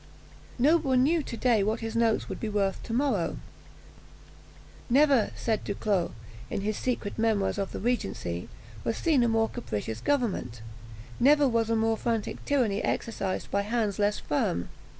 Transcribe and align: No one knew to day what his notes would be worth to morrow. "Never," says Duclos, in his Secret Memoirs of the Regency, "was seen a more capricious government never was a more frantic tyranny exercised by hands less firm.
No 0.57 0.77
one 0.77 1.03
knew 1.03 1.21
to 1.21 1.37
day 1.37 1.61
what 1.61 1.81
his 1.81 1.95
notes 1.95 2.27
would 2.27 2.39
be 2.39 2.49
worth 2.49 2.81
to 2.81 2.91
morrow. 2.91 3.37
"Never," 4.89 5.29
says 5.35 5.59
Duclos, 5.63 6.09
in 6.49 6.61
his 6.61 6.75
Secret 6.75 7.19
Memoirs 7.19 7.59
of 7.59 7.71
the 7.71 7.79
Regency, 7.79 8.49
"was 8.83 8.97
seen 8.97 9.21
a 9.21 9.27
more 9.27 9.47
capricious 9.49 10.01
government 10.01 10.63
never 11.19 11.47
was 11.47 11.69
a 11.69 11.75
more 11.75 11.97
frantic 11.97 12.43
tyranny 12.45 12.83
exercised 12.83 13.51
by 13.51 13.61
hands 13.61 13.99
less 13.99 14.17
firm. 14.19 14.69